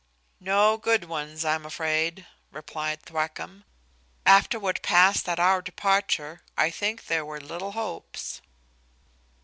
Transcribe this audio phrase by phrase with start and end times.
[0.39, 3.65] "No good ones, I am afraid," replied Thwackum:
[4.25, 8.41] "after what past at our departure, I think there were little hopes."